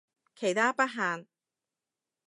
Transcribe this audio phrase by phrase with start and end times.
[0.35, 1.27] 其他不限